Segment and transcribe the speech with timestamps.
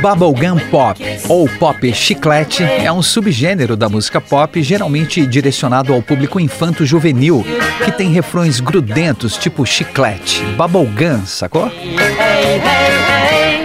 [0.00, 6.40] Bubblegum Pop, ou pop chiclete, é um subgênero da música pop geralmente direcionado ao público
[6.40, 7.44] infanto-juvenil,
[7.84, 10.42] que tem refrões grudentos tipo chiclete.
[10.56, 11.68] Bubblegum, sacou?
[11.68, 13.64] Hey, hey, hey.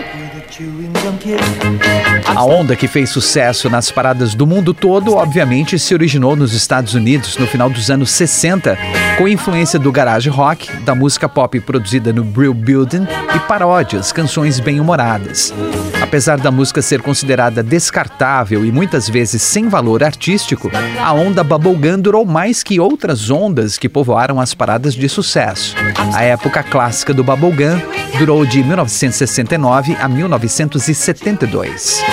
[2.25, 6.93] A onda que fez sucesso nas paradas do mundo todo, obviamente, se originou nos Estados
[6.93, 8.77] Unidos no final dos anos 60,
[9.17, 14.59] com influência do garage rock, da música pop produzida no Brill Building e paródias, canções
[14.59, 15.53] bem-humoradas.
[16.01, 21.99] Apesar da música ser considerada descartável e muitas vezes sem valor artístico, a onda bubblegum
[21.99, 25.75] durou mais que outras ondas que povoaram as paradas de sucesso.
[26.13, 27.79] A época clássica do bubblegum
[28.17, 32.03] durou de 1969 a 1972.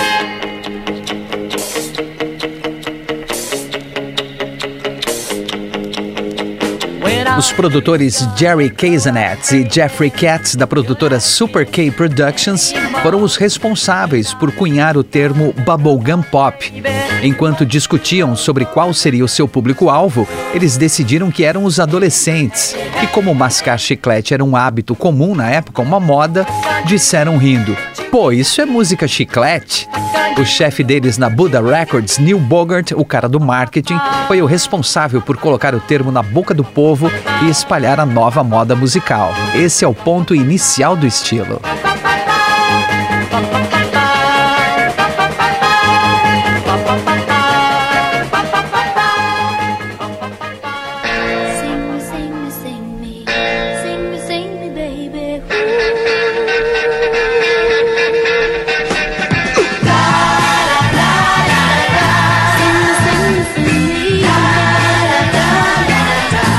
[7.37, 14.33] Os produtores Jerry Kazanet e Jeffrey Katz, da produtora Super K Productions, foram os responsáveis
[14.33, 16.73] por cunhar o termo bubblegum pop.
[17.21, 22.75] Enquanto discutiam sobre qual seria o seu público-alvo, eles decidiram que eram os adolescentes.
[23.03, 26.43] E como mascar chiclete era um hábito comum na época, uma moda,
[26.87, 27.77] disseram rindo:
[28.09, 29.87] Pô, isso é música chiclete?
[30.39, 35.21] O chefe deles na Buddha Records, Neil Bogart, o cara do marketing, foi o responsável
[35.21, 37.11] por colocar o termo na boca do povo
[37.43, 39.31] e espalhar a nova moda musical.
[39.55, 41.59] Esse é o ponto inicial do estilo.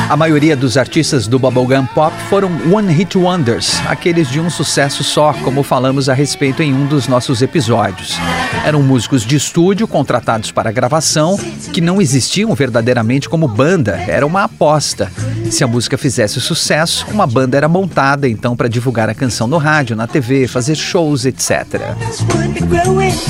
[0.09, 5.35] A maioria dos artistas do bubblegum pop foram one-hit wonders, aqueles de um sucesso só,
[5.45, 8.17] como falamos a respeito em um dos nossos episódios.
[8.65, 11.39] Eram músicos de estúdio contratados para gravação,
[11.75, 15.13] que não existiam verdadeiramente como banda, era uma aposta.
[15.51, 19.59] Se a música fizesse sucesso, uma banda era montada então para divulgar a canção no
[19.59, 21.83] rádio, na TV, fazer shows, etc.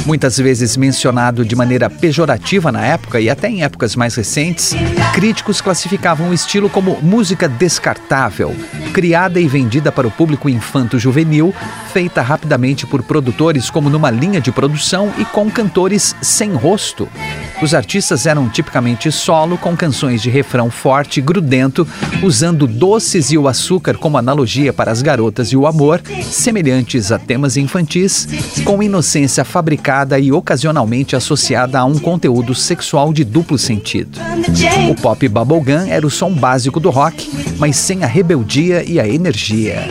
[0.06, 4.74] Muitas vezes mencionado de maneira pejorativa na época e até em épocas mais recentes,
[5.12, 8.54] críticos classificavam o estilo como música descartável,
[8.92, 11.54] criada e vendida para o público infanto-juvenil,
[11.88, 17.08] feita rapidamente por produtores como numa linha de produção e com cantores sem rosto.
[17.60, 21.86] Os artistas eram tipicamente solo, com canções de refrão forte e grudento,
[22.22, 27.18] usando doces e o açúcar como analogia para as garotas e o amor, semelhantes a
[27.18, 28.28] temas infantis,
[28.64, 34.20] com inocência fabricada e ocasionalmente associada a um conteúdo sexual de duplo sentido.
[34.88, 37.28] O pop bubblegum era o som básico do rock,
[37.58, 39.84] mas sem a rebeldia e a energia.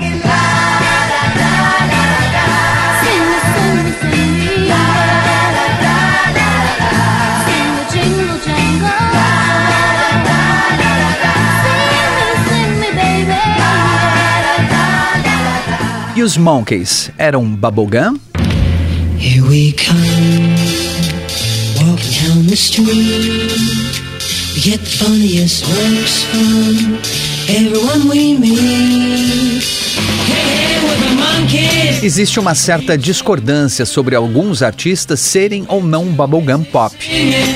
[16.28, 18.20] Os Monkeys eram bubblegum?
[19.18, 20.56] Here we come,
[21.80, 22.92] walking down the street.
[24.54, 27.00] We get the funniest looks from
[27.48, 29.17] everyone we meet.
[32.04, 36.94] Existe uma certa discordância sobre alguns artistas serem ou não bubblegum pop.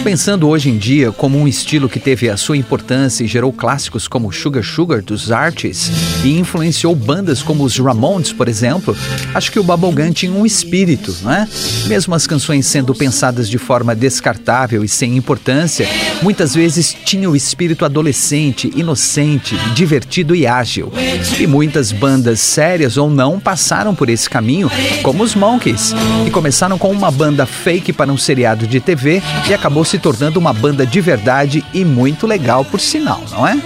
[0.02, 4.08] Pensando hoje em dia como um estilo que teve a sua importância e gerou clássicos
[4.08, 5.92] como Sugar Sugar dos Artists
[6.24, 8.96] e influenciou bandas como os Ramones, por exemplo,
[9.34, 11.48] acho que o bubblegum tinha um espírito, não é?
[11.88, 15.88] Mesmo as canções sendo pensadas de forma descartável e sem importância,
[16.22, 20.92] muitas vezes tinha o espírito adolescente, inocente, divertido e ágil.
[21.38, 24.70] E muitas bandas sérias ou não passaram por esse caminho,
[25.02, 29.54] como os Monkeys, que começaram com uma banda fake para um seriado de TV e
[29.54, 33.58] acabou se tornando uma banda de verdade e muito legal por sinal, não é?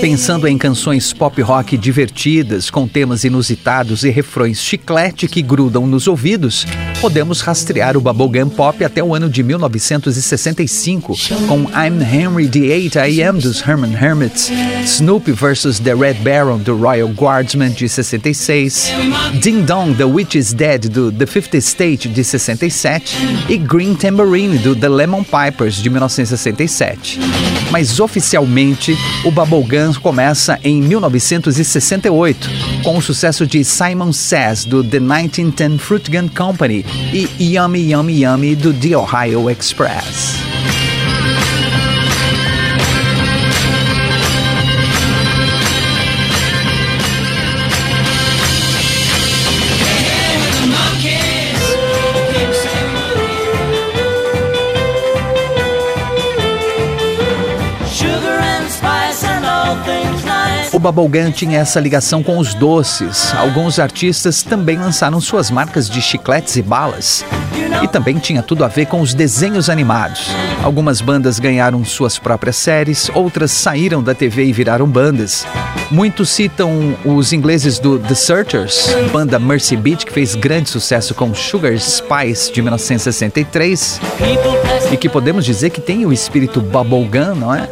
[0.00, 6.08] Pensando em canções pop rock divertidas, com temas inusitados e refrões chiclete que grudam nos
[6.08, 6.66] ouvidos,
[6.98, 11.14] podemos rastrear o bubblegum pop até o ano de 1965,
[11.46, 14.50] com I'm Henry 8 I Am dos Herman Hermits,
[14.84, 15.78] Snoopy vs.
[15.78, 18.92] The Red Baron do Royal Guardsman de 66,
[19.42, 23.16] Ding Dong The Witch is Dead do The Fifth State de 67
[23.48, 27.20] e Green Tambourine do The Lemon Pipers de 1967.
[27.70, 28.37] Mas oficialmente,
[29.24, 32.48] o bubblegum começa em 1968,
[32.82, 38.24] com o sucesso de Simon Says do The 1910 Fruit Gun Company e Yummy Yummy
[38.24, 40.47] Yummy do The Ohio Express.
[60.72, 63.34] O Bubblegum tinha essa ligação com os doces.
[63.34, 67.24] Alguns artistas também lançaram suas marcas de chicletes e balas.
[67.82, 70.28] E também tinha tudo a ver com os desenhos animados.
[70.62, 75.46] Algumas bandas ganharam suas próprias séries, outras saíram da TV e viraram bandas.
[75.90, 81.32] Muitos citam os ingleses do The Searchers, banda Mercy Beat, que fez grande sucesso com
[81.34, 84.00] Sugar Spice de 1963
[84.92, 87.66] e que podemos dizer que tem o espírito bubblegum, não é?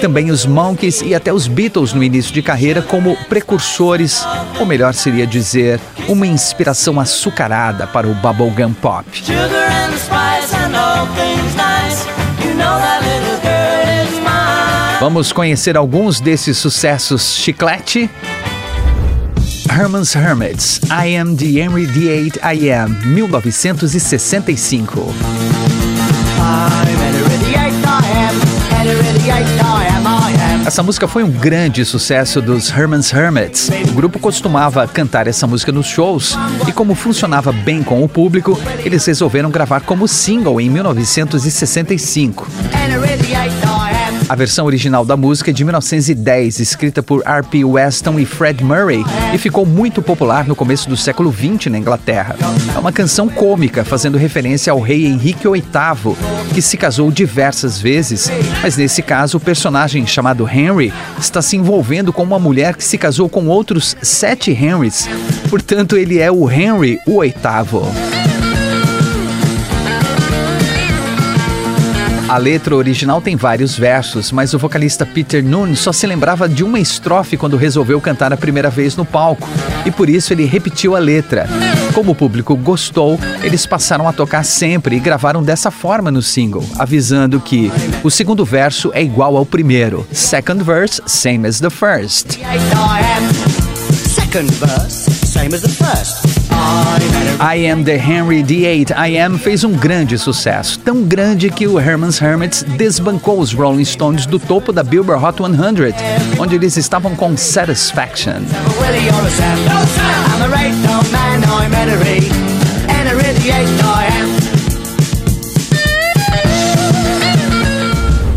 [0.00, 4.26] Também os Monkeys e até os Beatles no início de carreira como precursores,
[4.60, 9.06] ou melhor seria dizer, uma inspiração açucarada para o bubblegum pop.
[15.04, 18.08] Vamos conhecer alguns desses sucessos chiclete?
[19.70, 25.14] Herman's Hermits, I Am the Henry VIII I Am, 1965.
[30.66, 33.70] Essa música foi um grande sucesso dos Herman's Hermits.
[33.90, 36.34] O grupo costumava cantar essa música nos shows
[36.66, 42.48] e, como funcionava bem com o público, eles resolveram gravar como single em 1965.
[44.34, 47.64] A versão original da música é de 1910, escrita por R.P.
[47.64, 52.34] Weston e Fred Murray, e ficou muito popular no começo do século XX na Inglaterra.
[52.74, 56.16] É uma canção cômica, fazendo referência ao rei Henrique VIII,
[56.52, 58.28] que se casou diversas vezes,
[58.60, 62.98] mas nesse caso o personagem chamado Henry está se envolvendo com uma mulher que se
[62.98, 65.08] casou com outros sete Henrys.
[65.48, 68.23] Portanto, ele é o Henry o.
[72.34, 76.64] A letra original tem vários versos, mas o vocalista Peter Noon só se lembrava de
[76.64, 79.48] uma estrofe quando resolveu cantar a primeira vez no palco,
[79.86, 81.46] e por isso ele repetiu a letra.
[81.94, 86.68] Como o público gostou, eles passaram a tocar sempre e gravaram dessa forma no single,
[86.76, 87.70] avisando que
[88.02, 90.04] o segundo verso é igual ao primeiro.
[90.10, 92.40] Second verse, same as the first.
[93.92, 96.33] Second verse, same as the first.
[97.40, 101.78] I Am the Henry VIII I Am fez um grande sucesso, tão grande que o
[101.78, 107.14] Herman's Hermits desbancou os Rolling Stones do topo da Billboard Hot 100, onde eles estavam
[107.14, 108.42] com Satisfaction.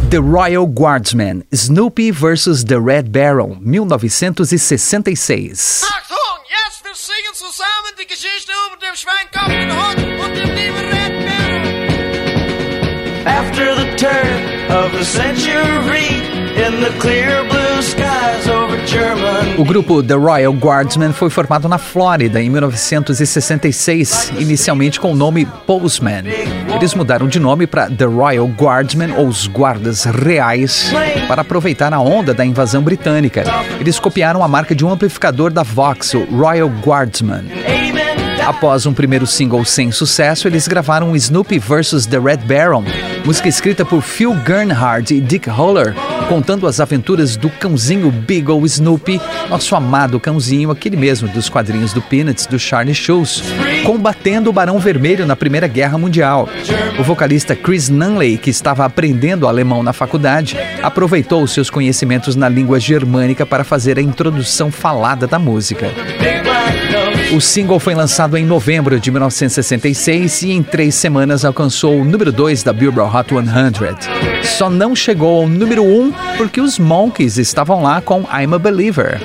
[0.09, 2.63] The Royal Guardsman, Snoopy vs.
[2.63, 5.83] The Red Baron, 1966.
[7.37, 10.87] Zusammen die Geschichte über den schweinkopfigen Hund und dem lieben
[13.27, 16.09] After the turn of the century,
[16.65, 17.66] in the clear blue.
[19.57, 25.45] O grupo The Royal Guardsmen foi formado na Flórida em 1966, inicialmente com o nome
[25.65, 26.23] Postman.
[26.75, 30.91] Eles mudaram de nome para The Royal Guardsmen, ou os Guardas Reais,
[31.27, 33.43] para aproveitar a onda da invasão britânica.
[33.79, 37.45] Eles copiaram a marca de um amplificador da Vox, o Royal Guardsman.
[38.47, 42.05] Após um primeiro single sem sucesso, eles gravaram Snoopy vs.
[42.05, 42.85] The Red Baron,
[43.25, 45.93] música escrita por Phil Gernhardt e Dick Holler,
[46.29, 51.91] contando as aventuras do cãozinho Big Ol' Snoopy, nosso amado cãozinho, aquele mesmo dos quadrinhos
[51.91, 53.43] do Peanuts do Charlie Schulz,
[53.85, 56.47] combatendo o Barão Vermelho na Primeira Guerra Mundial.
[56.97, 62.79] O vocalista Chris Nunley, que estava aprendendo alemão na faculdade, aproveitou seus conhecimentos na língua
[62.79, 65.91] germânica para fazer a introdução falada da música.
[67.33, 72.31] O single foi lançado em novembro de 1966 e em três semanas alcançou o número
[72.31, 74.43] 2 da Billboard Hot 100.
[74.43, 78.57] Só não chegou ao número 1 um porque os Monkeys estavam lá com I'm a
[78.57, 79.19] Believer.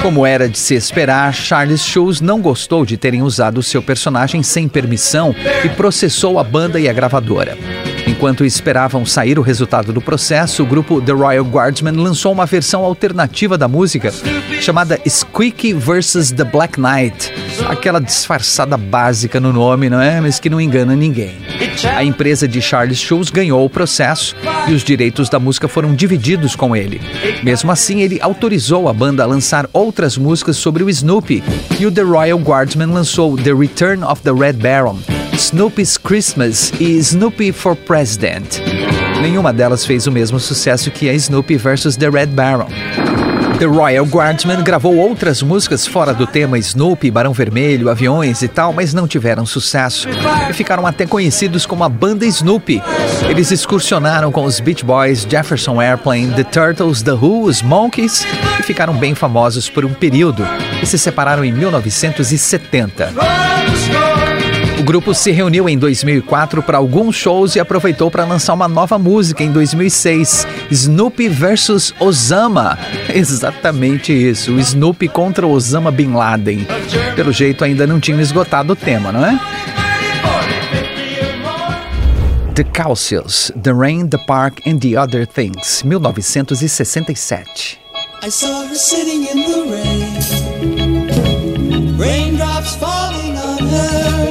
[0.00, 4.66] Como era de se esperar, Charles Schulz não gostou de terem usado seu personagem sem
[4.66, 7.58] permissão e processou a banda e a gravadora.
[8.06, 12.84] Enquanto esperavam sair o resultado do processo, o grupo The Royal Guardsmen lançou uma versão
[12.84, 14.12] alternativa da música
[14.60, 16.30] chamada Squeaky vs.
[16.30, 17.32] The Black Knight.
[17.68, 20.20] Aquela disfarçada básica no nome, não é?
[20.20, 21.34] Mas que não engana ninguém.
[21.94, 24.34] A empresa de Charles Schulz ganhou o processo
[24.68, 27.00] e os direitos da música foram divididos com ele.
[27.42, 31.42] Mesmo assim, ele autorizou a banda a lançar outras músicas sobre o Snoopy
[31.78, 34.98] e o The Royal Guardsmen lançou The Return of the Red Baron,
[35.36, 38.58] Snoopy's Christmas e Snoopy for President.
[39.20, 41.94] Nenhuma delas fez o mesmo sucesso que a Snoopy vs.
[41.94, 42.68] The Red Baron.
[43.58, 48.72] The Royal Guardsmen gravou outras músicas fora do tema Snoopy, Barão Vermelho, aviões e tal,
[48.72, 50.08] mas não tiveram sucesso
[50.48, 52.82] e ficaram até conhecidos como a banda Snoopy.
[53.28, 58.26] Eles excursionaram com os Beach Boys, Jefferson Airplane, The Turtles, The Who, os Monkeys
[58.58, 60.42] e ficaram bem famosos por um período
[60.82, 63.12] e se separaram em 1970
[64.86, 69.42] grupo se reuniu em 2004 para alguns shows e aproveitou para lançar uma nova música
[69.42, 72.78] em 2006, Snoopy vs Osama.
[73.12, 76.68] Exatamente isso, o Snoopy contra Osama Bin Laden.
[77.16, 79.36] Pelo jeito ainda não tinha esgotado o tema, não é?
[82.54, 87.80] The Calcius, The Rain, The Park and the Other Things, 1967.
[88.22, 90.16] I saw her sitting in the rain.
[91.98, 93.05] Raindrops her.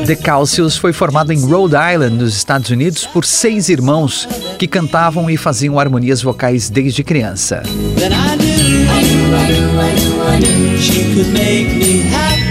[0.05, 4.27] The Calcius foi formado em Rhode Island, nos Estados Unidos, por seis irmãos
[4.59, 7.63] que cantavam e faziam harmonias vocais desde criança.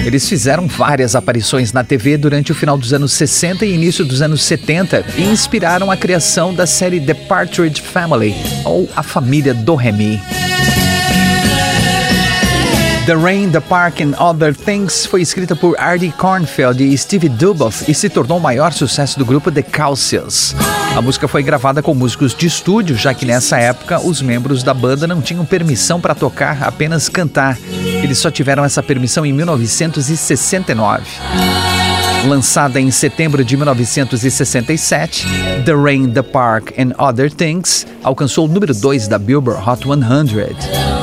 [0.04, 4.20] Eles fizeram várias aparições na TV durante o final dos anos 60 e início dos
[4.20, 9.74] anos 70 e inspiraram a criação da série The Partridge Family, ou A Família do
[9.74, 10.20] Remy.
[13.06, 17.84] The Rain, The Park and Other Things foi escrita por Artie Kornfeld e Steve Duboff
[17.86, 20.56] e se tornou o maior sucesso do grupo The Calcius.
[20.96, 24.72] A música foi gravada com músicos de estúdio, já que nessa época os membros da
[24.72, 27.58] banda não tinham permissão para tocar, apenas cantar.
[28.02, 31.04] Eles só tiveram essa permissão em 1969.
[32.26, 35.26] Lançada em setembro de 1967,
[35.66, 40.93] The Rain, The Park and Other Things alcançou o número 2 da Billboard Hot 100.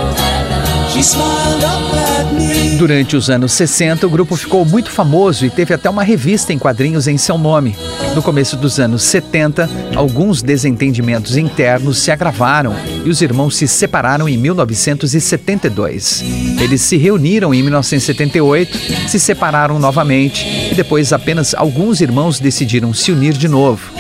[2.78, 6.60] Durante os anos 60, o grupo ficou muito famoso e teve até uma revista em
[6.60, 7.76] quadrinhos em seu nome.
[8.16, 14.28] No começo dos anos 70, alguns desentendimentos internos se agravaram e os irmãos se separaram
[14.28, 16.24] em 1972.
[16.60, 23.12] Eles se reuniram em 1978, se separaram novamente e depois apenas alguns irmãos decidiram se
[23.12, 23.91] unir de novo.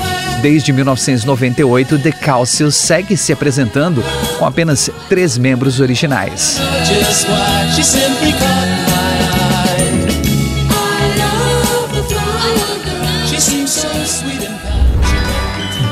[0.41, 4.03] Desde 1998, The Calcius segue se apresentando
[4.39, 6.59] com apenas três membros originais.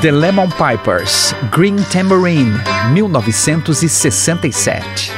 [0.02, 2.58] The Lemon Pipers, Green Tambourine,
[2.94, 5.12] 1967.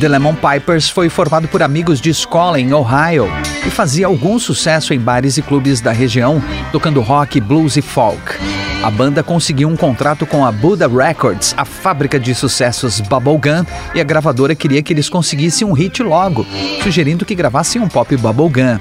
[0.00, 3.26] The Lemon Pipers foi formado por amigos de escola em Ohio
[3.66, 8.53] e fazia algum sucesso em bares e clubes da região, tocando rock, blues e folk.
[8.84, 13.64] A banda conseguiu um contrato com a Buddha Records, a fábrica de sucessos Bubblegum,
[13.94, 16.46] e a gravadora queria que eles conseguissem um hit logo,
[16.82, 18.78] sugerindo que gravassem um pop bubblegum.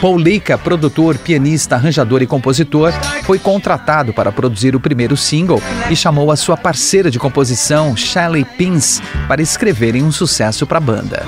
[0.00, 0.18] Paul
[0.64, 2.94] produtor, pianista, arranjador e compositor,
[3.24, 8.46] foi contratado para produzir o primeiro single e chamou a sua parceira de composição, Shelley
[8.56, 11.26] Pins, para escreverem um sucesso para a banda.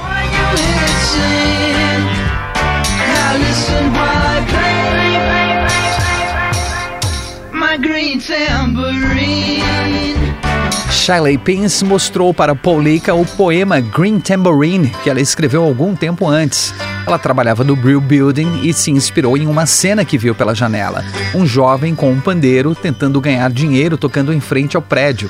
[10.90, 16.73] Shiley Pins mostrou para Paulika o poema Green Tambourine que ela escreveu algum tempo antes.
[17.07, 21.04] Ela trabalhava no Brill Building e se inspirou em uma cena que viu pela janela.
[21.35, 25.28] Um jovem com um pandeiro tentando ganhar dinheiro tocando em frente ao prédio.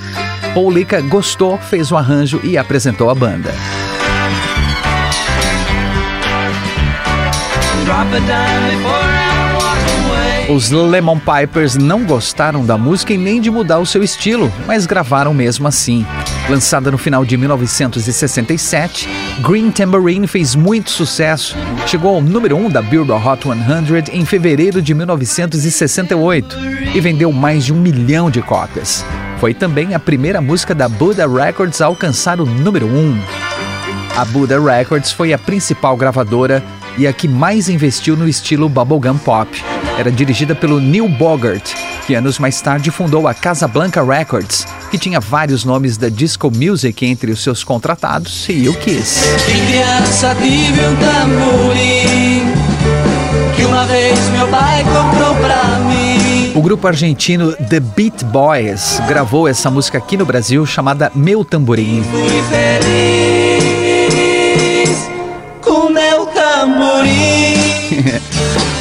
[0.53, 3.53] Paul Lika gostou, fez o arranjo e apresentou a banda.
[10.47, 14.85] Os Lemon Pipers não gostaram da música e nem de mudar o seu estilo, mas
[14.85, 16.05] gravaram mesmo assim.
[16.51, 19.09] Lançada no final de 1967,
[19.41, 21.57] Green Tambourine fez muito sucesso.
[21.87, 26.57] Chegou ao número 1 um da Billboard Hot 100 em fevereiro de 1968
[26.95, 29.03] e vendeu mais de um milhão de cópias.
[29.41, 32.91] Foi também a primeira música da Buddha Records a alcançar o número 1.
[32.91, 33.19] Um.
[34.15, 36.63] A Buddha Records foi a principal gravadora
[36.99, 39.74] e a que mais investiu no estilo bubblegum pop.
[39.99, 41.73] Era dirigida pelo Neil Bogart
[42.07, 47.05] que anos mais tarde fundou a Casablanca Records, que tinha vários nomes da disco music
[47.05, 49.25] entre os seus contratados e o Kiss.
[49.47, 52.43] criança tive um tamborim
[53.57, 56.53] que uma vez meu pai comprou pra mim.
[56.55, 62.03] O grupo argentino The Beat Boys gravou essa música aqui no Brasil chamada Meu Tamborim.
[62.03, 63.44] Fui feliz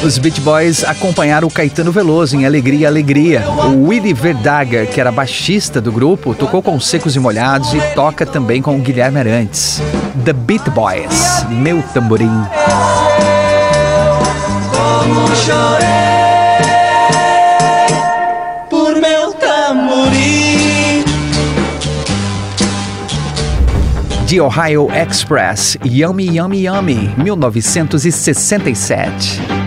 [0.04, 3.42] Os Beat Boys acompanharam o Caetano Veloso em Alegria, Alegria.
[3.48, 8.26] O Willy Verdager, que era baixista do grupo, tocou com Secos e Molhados e toca
[8.26, 9.80] também com o Guilherme Arantes.
[10.22, 12.28] The Beat Boys, Meu Tamborim.
[14.70, 15.88] Como chorei
[18.68, 21.02] por meu tamborim.
[24.28, 29.63] The Ohio Express, Yummy Yummy Yummy, 1967.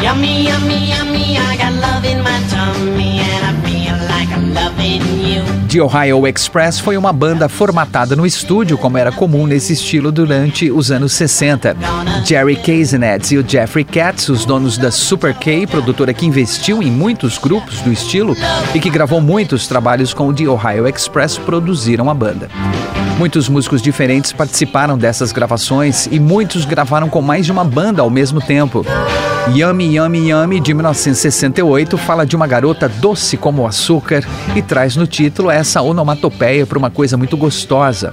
[0.00, 4.67] Yummy, yummy, yummy, I got love in my tummy and I feel like I'm loving.
[5.68, 10.70] The Ohio Express foi uma banda formatada no estúdio, como era comum nesse estilo durante
[10.70, 11.76] os anos 60.
[12.24, 16.90] Jerry Kazenetz e o Jeffrey Katz, os donos da Super K, produtora que investiu em
[16.90, 18.34] muitos grupos do estilo
[18.74, 22.48] e que gravou muitos trabalhos com o The Ohio Express, produziram a banda.
[23.18, 28.08] Muitos músicos diferentes participaram dessas gravações e muitos gravaram com mais de uma banda ao
[28.08, 28.86] mesmo tempo.
[29.54, 34.22] Yummy Yummy Yummy de 1968 fala de uma garota doce como o açúcar
[34.54, 38.12] e traz no título essa onomatopeia para uma coisa muito gostosa.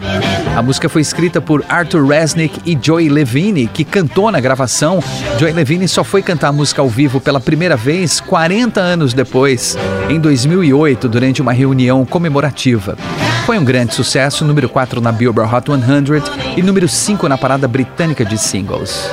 [0.56, 5.04] A música foi escrita por Arthur Resnick e Joey Levine, que cantou na gravação.
[5.38, 9.78] Joey Levine só foi cantar a música ao vivo pela primeira vez 40 anos depois,
[10.10, 12.98] em 2008, durante uma reunião comemorativa.
[13.46, 17.68] Foi um grande sucesso, número 4 na Billboard Hot 100 e número 5 na parada
[17.68, 19.10] britânica de singles.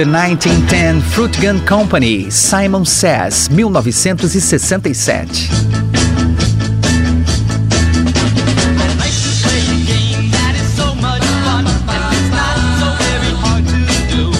[0.00, 5.50] The 1910 Fruit Gun Company, Simon Says, 1967.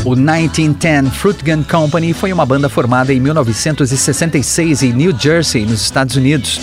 [0.06, 5.82] O 1910 Fruit Gun Company foi uma banda formada em 1966 em New Jersey, nos
[5.82, 6.58] Estados Unidos.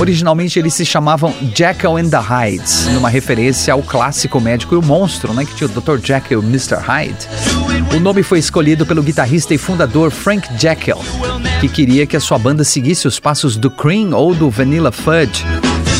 [0.00, 4.82] Originalmente eles se chamavam Jekyll and the Hydes, numa referência ao clássico médico e o
[4.82, 6.04] monstro, né, que tinha o Dr.
[6.04, 6.80] Jekyll e o Mr.
[6.80, 7.59] Hyde.
[7.94, 10.98] O nome foi escolhido pelo guitarrista e fundador Frank Jekyll,
[11.60, 15.44] que queria que a sua banda seguisse os passos do Cream ou do Vanilla Fudge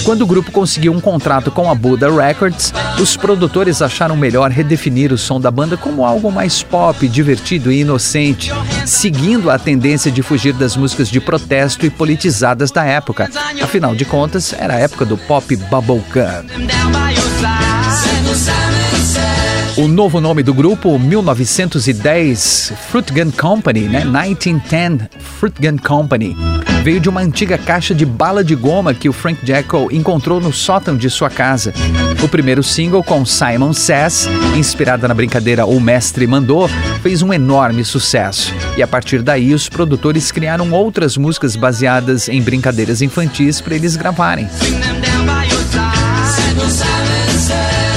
[0.05, 5.13] quando o grupo conseguiu um contrato com a Buddha Records, os produtores acharam melhor redefinir
[5.13, 8.51] o som da banda como algo mais pop, divertido e inocente,
[8.87, 13.31] seguindo a tendência de fugir das músicas de protesto e politizadas da época.
[13.63, 16.47] Afinal de contas, era a época do pop bubblegum.
[19.81, 24.01] O novo nome do grupo, 1910 Fruit Gun Company, né?
[24.01, 26.37] 1910 Fruit Gun Company,
[26.85, 30.53] veio de uma antiga caixa de bala de goma que o Frank Jekyll encontrou no
[30.53, 31.73] sótão de sua casa.
[32.23, 36.69] O primeiro single com Simon Says, inspirada na brincadeira O Mestre Mandou,
[37.03, 38.53] fez um enorme sucesso.
[38.77, 43.97] E a partir daí, os produtores criaram outras músicas baseadas em brincadeiras infantis para eles
[43.97, 44.47] gravarem.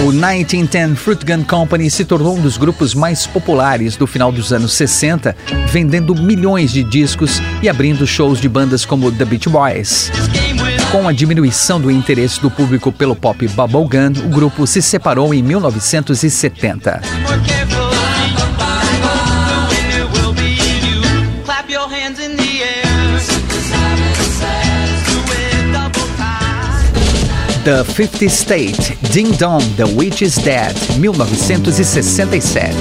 [0.03, 4.51] O 1910 Fruit Gun Company se tornou um dos grupos mais populares do final dos
[4.51, 5.33] anos 60,
[5.67, 10.11] vendendo milhões de discos e abrindo shows de bandas como The Beach Boys.
[10.91, 15.41] Com a diminuição do interesse do público pelo pop bubblegum, o grupo se separou em
[15.41, 17.01] 1970.
[27.63, 32.75] The 50 State, Ding Dong, The Witch is Dead, 1967.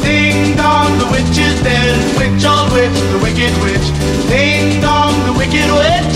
[0.00, 3.92] Ding dong, the witch is dead, witch old witch, the wicked witch.
[4.32, 6.09] Ding dong, the wicked witch.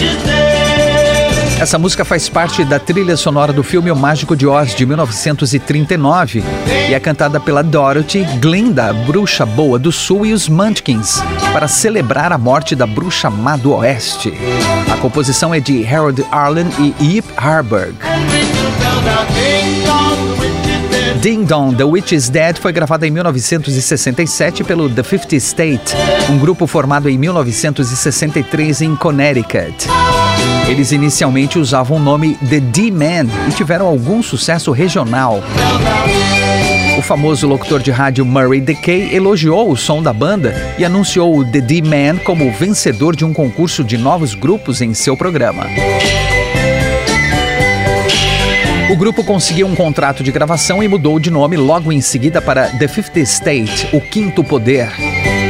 [1.60, 6.42] Essa música faz parte da trilha sonora do filme O Mágico de Oz de 1939
[6.88, 12.32] e é cantada pela Dorothy, Glinda, bruxa boa do sul e os Munchkins para celebrar
[12.32, 14.34] a morte da bruxa má do oeste.
[14.92, 17.94] A composição é de Harold Arlen e Yip Harburg.
[21.20, 25.94] Ding Dong, The Witch is Dead foi gravada em 1967 pelo The 50 State,
[26.28, 29.88] um grupo formado em 1963 em Connecticut.
[30.66, 35.42] Eles inicialmente usavam o nome The D-Man e tiveram algum sucesso regional.
[36.98, 41.44] O famoso locutor de rádio Murray Decay elogiou o som da banda e anunciou o
[41.44, 45.66] The D-Man como vencedor de um concurso de novos grupos em seu programa.
[48.90, 52.68] O grupo conseguiu um contrato de gravação e mudou de nome logo em seguida para
[52.68, 54.88] The Fifth State, o Quinto Poder.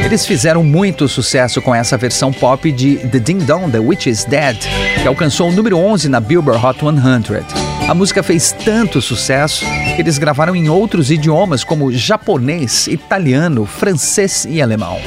[0.05, 4.23] Eles fizeram muito sucesso com essa versão pop de The Ding Dong, The Witch is
[4.23, 4.55] Dead,
[5.01, 7.89] que alcançou o número 11 na Billboard Hot 100.
[7.89, 9.65] A música fez tanto sucesso
[9.95, 15.01] que eles gravaram em outros idiomas como japonês, italiano, francês e alemão.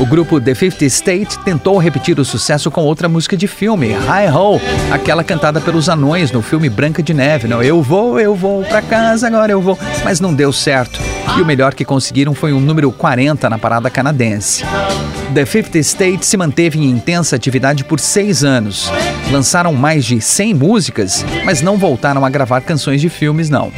[0.00, 4.30] O grupo The Fifth State tentou repetir o sucesso com outra música de filme, Hi
[4.32, 4.60] Ho,
[4.92, 7.48] aquela cantada pelos anões no filme Branca de Neve.
[7.48, 9.76] Não, eu vou, eu vou pra casa, agora eu vou.
[10.04, 11.00] Mas não deu certo.
[11.36, 14.64] E o melhor que conseguiram foi um número 40 na parada canadense.
[15.34, 18.92] The Fifth State se manteve em intensa atividade por seis anos.
[19.32, 23.72] Lançaram mais de 100 músicas, mas não voltaram a gravar canções de filmes, não.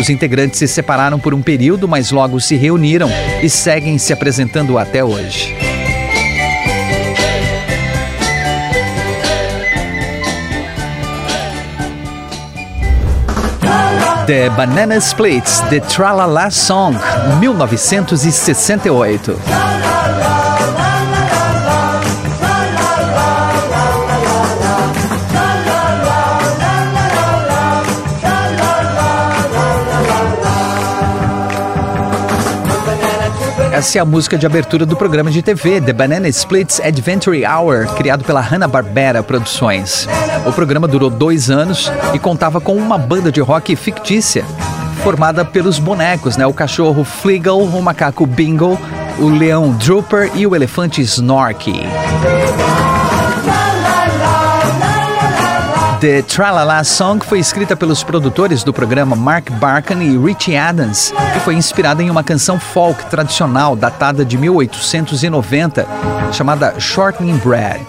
[0.00, 3.10] Os integrantes se separaram por um período, mas logo se reuniram
[3.42, 5.65] e seguem se apresentando até hoje.
[14.26, 19.75] The Banana Splits, The Tralala Song, 1968.
[33.76, 37.86] Essa é a música de abertura do programa de TV The Banana Splits Adventure Hour,
[37.94, 40.08] criado pela Hanna-Barbera Produções.
[40.46, 44.46] O programa durou dois anos e contava com uma banda de rock fictícia,
[45.02, 46.46] formada pelos bonecos, né?
[46.46, 48.78] O cachorro Fleagle, o macaco Bingle,
[49.18, 51.82] o leão Drooper e o elefante Snorky.
[56.06, 61.40] The Tralala Song foi escrita pelos produtores do programa Mark Barkan e Richie Adams e
[61.40, 65.84] foi inspirada em uma canção folk tradicional datada de 1890
[66.30, 67.84] chamada Shortening Bread.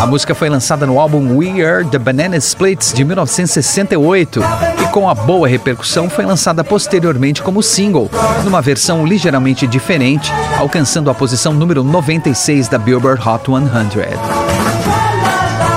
[0.00, 4.40] A música foi lançada no álbum We Are the Banana Splits de 1968
[4.84, 8.08] e, com a boa repercussão, foi lançada posteriormente como single,
[8.44, 14.45] numa versão ligeiramente diferente, alcançando a posição número 96 da Billboard Hot 100.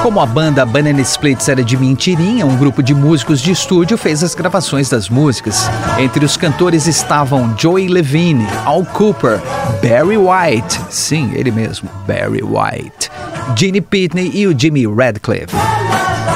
[0.02, 4.24] Como a banda Banana Splits era de mentirinha, um grupo de músicos de estúdio fez
[4.24, 5.70] as gravações das músicas.
[6.00, 9.42] Entre os cantores estavam Joey Levine, Al Cooper,
[9.84, 13.12] Barry White, sim, ele mesmo, Barry White,
[13.58, 15.54] Gene Pitney e o Jimmy Radcliffe.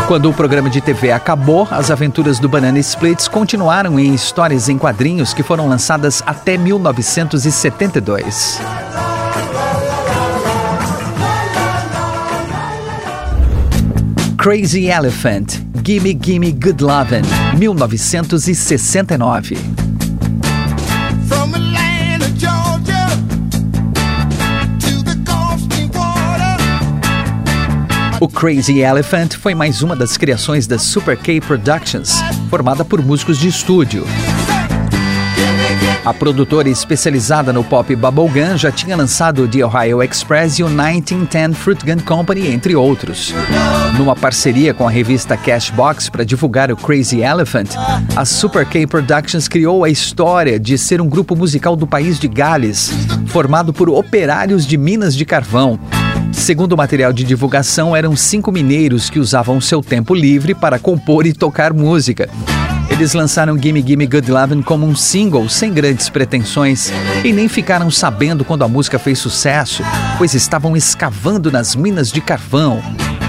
[0.07, 4.77] Quando o programa de TV acabou, as aventuras do Banana Splits continuaram em histórias em
[4.77, 8.59] quadrinhos que foram lançadas até 1972.
[14.43, 17.23] Crazy Elephant, Gimme Gimme Good Lovin',
[17.57, 19.55] 1969.
[28.19, 33.37] O Crazy Elephant foi mais uma das criações da Super K Productions, formada por músicos
[33.37, 34.05] de estúdio.
[36.05, 41.57] A produtora especializada no pop bubblegum já tinha lançado The Ohio Express e o 1910
[41.57, 43.33] Fruit Gun Company, entre outros.
[43.97, 47.69] Numa parceria com a revista Cashbox para divulgar o Crazy Elephant,
[48.17, 52.27] a Super K Productions criou a história de ser um grupo musical do país de
[52.27, 52.91] Gales,
[53.27, 55.79] formado por operários de minas de carvão.
[56.33, 61.25] Segundo o material de divulgação, eram cinco mineiros que usavam seu tempo livre para compor
[61.25, 62.29] e tocar música.
[62.89, 66.91] Eles lançaram Gimme Gimme Good Lovin' como um single sem grandes pretensões
[67.23, 69.83] e nem ficaram sabendo quando a música fez sucesso,
[70.17, 72.81] pois estavam escavando nas minas de carvão.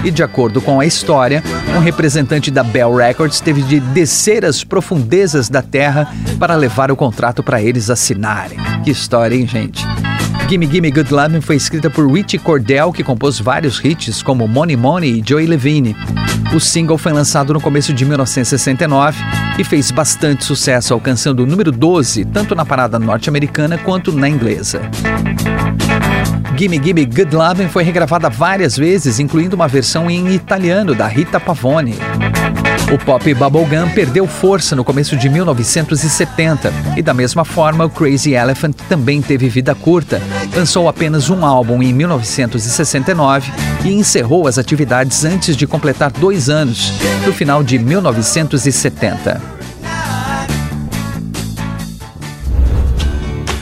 [0.03, 1.43] E de acordo com a história,
[1.75, 6.95] um representante da Bell Records teve de descer as profundezas da terra para levar o
[6.95, 8.59] contrato para eles assinarem.
[8.83, 9.83] Que história, hein, gente?
[10.47, 14.77] Gimme Gimme Good Lovin' foi escrita por Richie Cordell, que compôs vários hits como Money
[14.77, 15.95] Money e Joey Levine.
[16.53, 19.17] O single foi lançado no começo de 1969
[19.57, 24.81] e fez bastante sucesso, alcançando o número 12 tanto na parada norte-americana quanto na inglesa.
[26.55, 31.39] Gimme Gimme Good Lovin' foi regravada várias vezes, incluindo uma versão em italiano da Rita
[31.39, 31.95] Pavone.
[32.93, 38.33] O pop bubblegum perdeu força no começo de 1970 e, da mesma forma, o Crazy
[38.33, 40.21] Elephant também teve vida curta.
[40.55, 43.51] Lançou apenas um álbum em 1969
[43.83, 46.93] e encerrou as atividades antes de completar dois anos,
[47.25, 49.41] no final de 1970.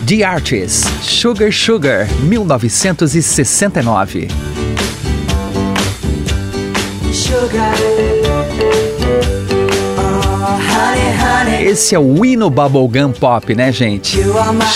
[0.06, 4.28] The Artists, Sugar Sugar, 1969.
[7.14, 8.03] Sugar.
[11.64, 14.20] Esse é o hino Bubblegum Pop, né, gente?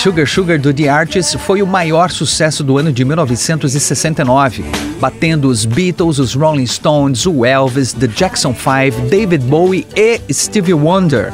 [0.01, 4.63] Sugar Sugar do The Artists foi o maior sucesso do ano de 1969.
[4.97, 10.73] batendo os Beatles, os Rolling Stones, o Elvis, The Jackson 5, David Bowie e Stevie
[10.73, 11.33] Wonder,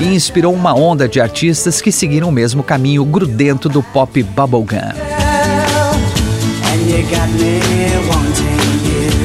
[0.00, 4.92] e inspirou uma onda de artistas que seguiram o mesmo caminho grudento do pop bubblegum.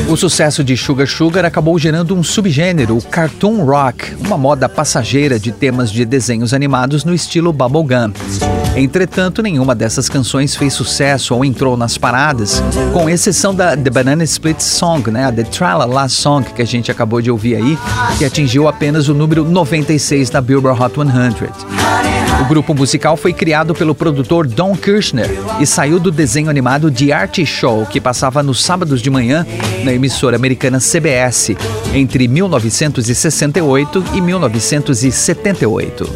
[0.09, 5.37] O sucesso de Sugar Sugar acabou gerando um subgênero, o cartoon rock, uma moda passageira
[5.37, 8.13] de temas de desenhos animados no estilo bubblegum.
[8.73, 14.23] Entretanto, nenhuma dessas canções fez sucesso ou entrou nas paradas, com exceção da The Banana
[14.23, 17.77] Split Song, né, a The Tralala Song que a gente acabou de ouvir aí,
[18.17, 22.06] que atingiu apenas o número 96 da Billboard Hot 100.
[22.39, 25.27] O grupo musical foi criado pelo produtor Don Kirshner
[25.59, 29.45] e saiu do desenho animado The Art Show, que passava nos sábados de manhã
[29.83, 31.55] na emissora americana CBS
[31.93, 36.09] entre 1968 e 1978.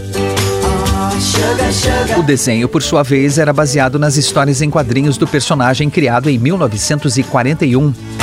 [2.18, 6.38] O desenho, por sua vez, era baseado nas histórias em quadrinhos do personagem criado em
[6.38, 8.21] 1941.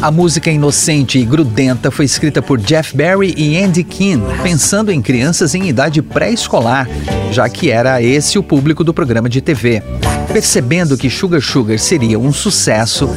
[0.00, 5.02] A música inocente e grudenta foi escrita por Jeff Barry e Andy Keane, pensando em
[5.02, 6.88] crianças em idade pré-escolar,
[7.32, 9.82] já que era esse o público do programa de TV.
[10.32, 13.08] Percebendo que Sugar Sugar seria um sucesso,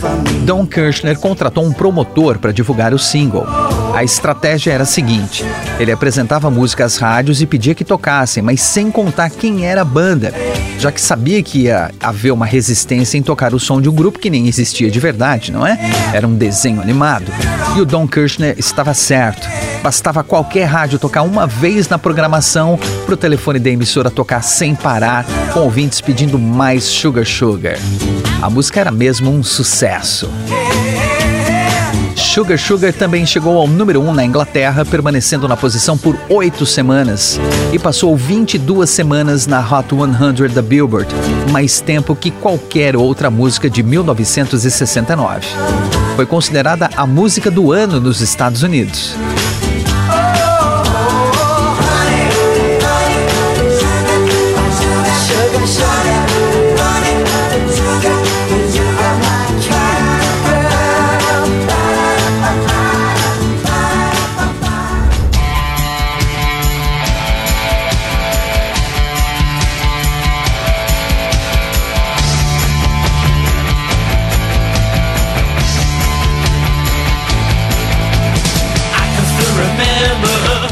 [0.46, 3.46] Don Kirshner contratou um promotor para divulgar o single.
[3.94, 5.44] A estratégia era a seguinte:
[5.80, 9.86] ele apresentava música às rádios e pedia que tocassem, mas sem contar quem era a
[9.86, 10.34] banda,
[10.80, 14.18] já que sabia que ia haver uma resistência em tocar o som de um grupo
[14.18, 15.78] que nem existia de verdade, não é?
[16.14, 17.32] Era um desenho animado.
[17.76, 19.48] E o Don Kirshner estava certo.
[19.84, 24.76] Bastava qualquer rádio tocar uma vez na programação para o telefone da emissora tocar sem
[24.76, 27.78] parar, com ouvintes pedindo mais Sugar Sugar.
[28.42, 30.30] A música era mesmo um sucesso.
[32.16, 36.66] Sugar Sugar também chegou ao número 1 um na Inglaterra, permanecendo na posição por oito
[36.66, 37.40] semanas.
[37.74, 41.14] E passou 22 semanas na Hot 100 da Billboard,
[41.52, 45.48] mais tempo que qualquer outra música de 1969.
[46.16, 49.16] Foi considerada a música do ano nos Estados Unidos.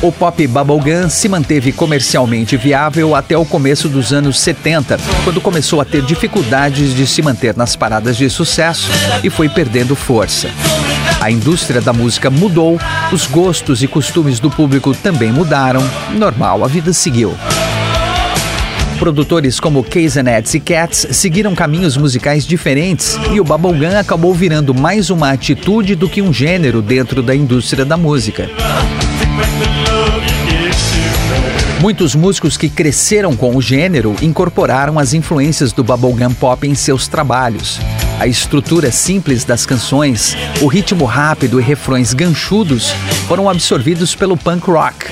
[0.02, 5.82] O pop bubblegum se manteve comercialmente viável até o começo dos anos 70, quando começou
[5.82, 8.90] a ter dificuldades de se manter nas paradas de sucesso
[9.22, 10.50] e foi perdendo força.
[11.20, 12.80] A indústria da música mudou,
[13.12, 15.84] os gostos e costumes do público também mudaram.
[16.14, 17.36] Normal, a vida seguiu.
[19.00, 25.10] Produtores como Keizenettes e Cats seguiram caminhos musicais diferentes e o bubblegum acabou virando mais
[25.10, 28.50] uma atitude do que um gênero dentro da indústria da música.
[31.80, 37.08] Muitos músicos que cresceram com o gênero incorporaram as influências do bubblegum pop em seus
[37.08, 37.80] trabalhos.
[38.20, 42.90] A estrutura simples das canções, o ritmo rápido e refrões ganchudos
[43.30, 45.06] foram absorvidos pelo punk rock.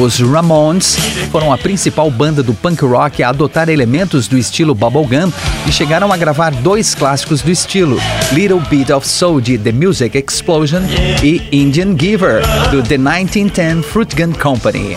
[0.00, 0.96] Os Ramones
[1.30, 5.30] foram a principal banda do punk rock a adotar elementos do estilo bubblegum
[5.68, 7.98] e chegaram a gravar dois clássicos do estilo,
[8.32, 10.80] Little Bit of Soul de The Music Explosion
[11.22, 14.96] e Indian Giver do The 1910 Fruit Gun Company.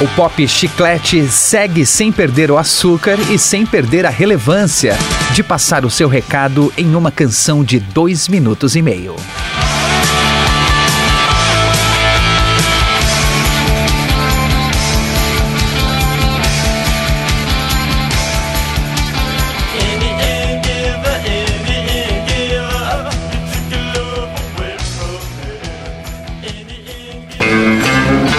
[0.00, 4.96] O pop chiclete segue sem perder o açúcar e sem perder a relevância
[5.34, 9.16] de passar o seu recado em uma canção de dois minutos e meio.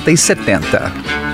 [0.00, 1.27] 60 e 70.